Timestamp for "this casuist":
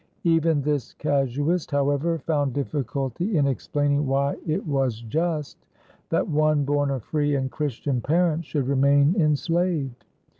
0.63-1.69